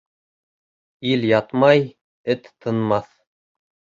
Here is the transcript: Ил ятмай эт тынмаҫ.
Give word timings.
Ил 1.09 1.25
ятмай 1.33 1.83
эт 2.35 2.51
тынмаҫ. 2.65 3.13